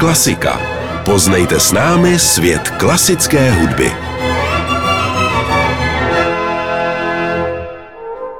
[0.00, 0.60] Klasika.
[1.04, 3.92] Poznejte s námi svět klasické hudby.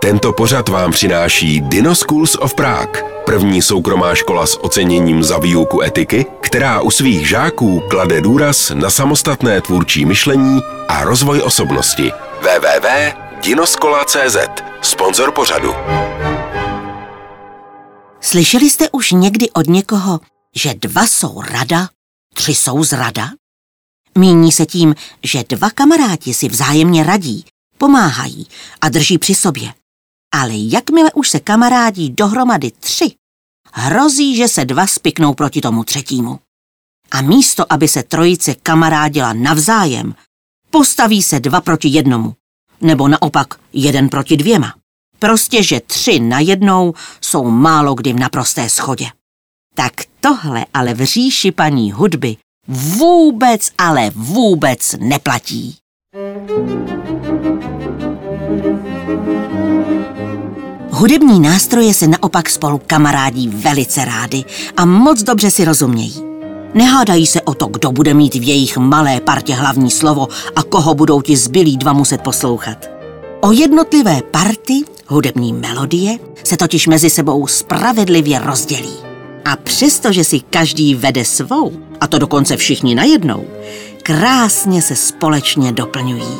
[0.00, 5.82] Tento pořad vám přináší Dino Schools of Prague, první soukromá škola s oceněním za výuku
[5.82, 12.12] etiky, která u svých žáků klade důraz na samostatné tvůrčí myšlení a rozvoj osobnosti.
[12.40, 14.36] www.dinoskola.cz
[14.82, 15.74] Sponzor pořadu.
[18.20, 20.20] Slyšeli jste už někdy od někoho,
[20.56, 21.88] že dva jsou rada,
[22.34, 23.30] tři jsou zrada?
[24.18, 27.44] Míní se tím, že dva kamaráti si vzájemně radí,
[27.78, 28.46] pomáhají
[28.80, 29.74] a drží při sobě.
[30.34, 33.14] Ale jakmile už se kamarádí dohromady tři,
[33.72, 36.40] hrozí, že se dva spiknou proti tomu třetímu.
[37.10, 40.14] A místo, aby se trojice kamarádila navzájem,
[40.70, 42.34] postaví se dva proti jednomu.
[42.80, 44.74] Nebo naopak jeden proti dvěma.
[45.18, 49.10] Prostě, že tři na jednou jsou málo kdy v naprosté schodě.
[49.74, 49.92] Tak
[50.26, 52.36] tohle ale v říši paní hudby
[52.68, 55.76] vůbec, ale vůbec neplatí.
[60.90, 64.44] Hudební nástroje se naopak spolu kamarádí velice rády
[64.76, 66.22] a moc dobře si rozumějí.
[66.74, 70.94] Nehádají se o to, kdo bude mít v jejich malé partě hlavní slovo a koho
[70.94, 72.90] budou ti zbylí dva muset poslouchat.
[73.40, 79.05] O jednotlivé party, hudební melodie, se totiž mezi sebou spravedlivě rozdělí.
[79.46, 83.44] A přestože si každý vede svou, a to dokonce všichni najednou,
[84.02, 86.38] krásně se společně doplňují.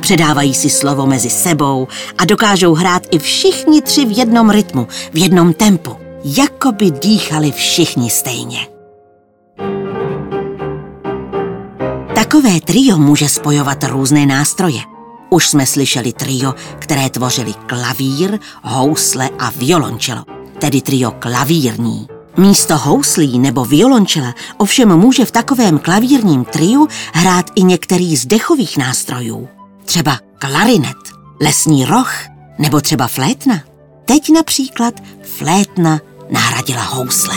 [0.00, 5.18] Předávají si slovo mezi sebou a dokážou hrát i všichni tři v jednom rytmu, v
[5.18, 8.68] jednom tempu, jako by dýchali všichni stejně.
[12.14, 14.80] Takové trio může spojovat různé nástroje.
[15.30, 20.24] Už jsme slyšeli trio, které tvořili klavír, housle a violončelo,
[20.58, 22.06] tedy trio klavírní.
[22.36, 28.76] Místo houslí nebo violončela ovšem může v takovém klavírním triu hrát i některý z dechových
[28.76, 29.48] nástrojů.
[29.84, 30.96] Třeba klarinet,
[31.40, 32.12] lesní roh
[32.58, 33.60] nebo třeba flétna.
[34.04, 36.00] Teď například flétna
[36.30, 37.34] nahradila housle.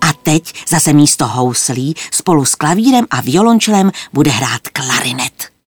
[0.00, 5.59] A teď zase místo houslí spolu s klavírem a violončelem bude hrát klarinet.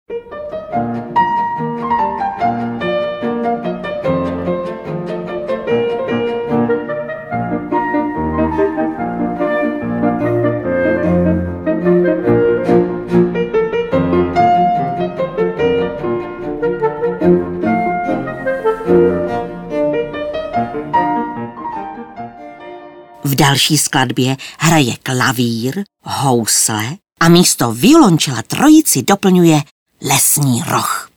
[23.24, 29.62] V další skladbě hraje klavír, housle a místo violončela trojici doplňuje
[30.02, 31.10] lesní roh.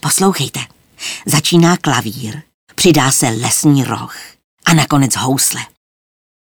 [0.00, 0.60] Poslouchejte,
[1.26, 2.42] začíná klavír,
[2.74, 4.16] přidá se lesní roh
[4.66, 5.60] a nakonec housle.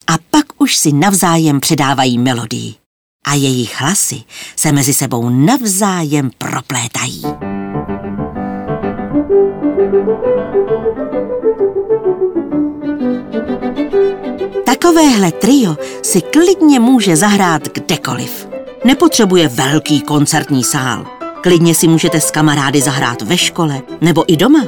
[0.07, 2.75] A pak už si navzájem předávají melodii
[3.25, 4.23] a jejich hlasy
[4.55, 7.23] se mezi sebou navzájem proplétají.
[14.99, 18.47] Takovéhle trio si klidně může zahrát kdekoliv.
[18.85, 21.05] Nepotřebuje velký koncertní sál.
[21.43, 24.65] Klidně si můžete s kamarády zahrát ve škole nebo i doma.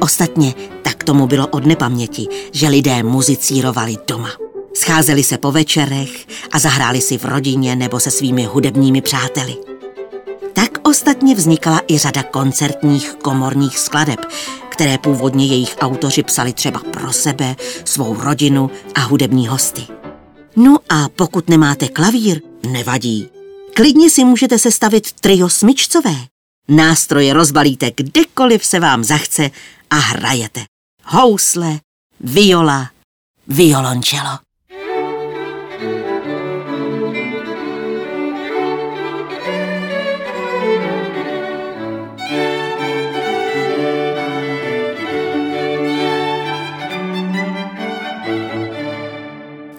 [0.00, 4.30] Ostatně tak tomu bylo od nepaměti, že lidé muzicírovali doma.
[4.74, 9.67] Scházeli se po večerech a zahráli si v rodině nebo se svými hudebními přáteli.
[10.88, 14.20] Ostatně vznikala i řada koncertních komorních skladeb,
[14.68, 19.86] které původně jejich autoři psali třeba pro sebe, svou rodinu a hudební hosty.
[20.56, 22.40] No a pokud nemáte klavír,
[22.70, 23.28] nevadí.
[23.74, 26.14] Klidně si můžete sestavit trio smyčcové.
[26.68, 29.50] Nástroje rozbalíte kdekoliv se vám zachce
[29.90, 30.64] a hrajete.
[31.04, 31.80] Housle,
[32.20, 32.90] viola,
[33.48, 34.47] violončelo.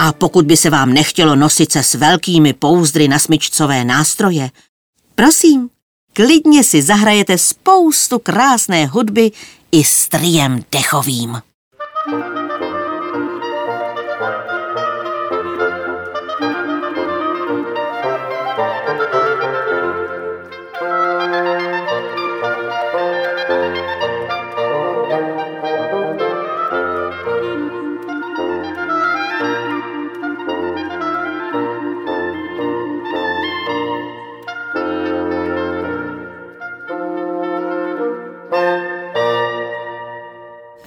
[0.10, 4.50] A pokud by se vám nechtělo nosit se s velkými pouzdry na smyčcové nástroje,
[5.16, 5.70] prosím,
[6.14, 9.32] klidně si zahrajete spoustu krásné hudby
[9.72, 11.42] i s triem dechovým.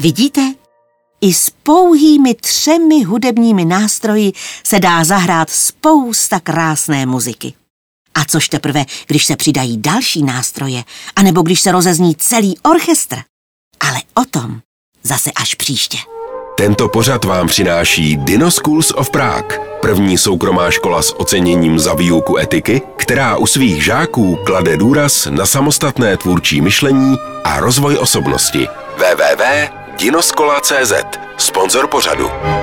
[0.02, 0.40] Vidíte?
[1.20, 4.32] I s pouhými třemi hudebními nástroji
[4.66, 7.52] se dá zahrát spousta krásné muziky.
[8.14, 10.84] A což teprve, když se přidají další nástroje,
[11.16, 13.16] anebo když se rozezní celý orchestr.
[13.80, 14.60] Ale o tom
[15.02, 15.98] zase až příště.
[16.56, 22.38] Tento pořad vám přináší Dino Schools of Prague, první soukromá škola s oceněním za výuku
[22.38, 28.68] etiky, která u svých žáků klade důraz na samostatné tvůrčí myšlení a rozvoj osobnosti.
[30.02, 30.92] www.dinoskola.cz
[31.36, 32.61] Sponzor pořadu.